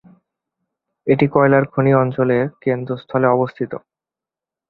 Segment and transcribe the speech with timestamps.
[1.07, 3.71] এটি কয়লা খনির অঞ্চলের কেন্দ্রস্থলে অবস্থিত।